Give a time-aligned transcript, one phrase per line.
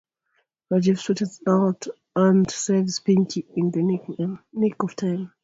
[0.73, 3.83] Rajiv stresses out and saves Pinky in the
[4.57, 5.31] nick of time.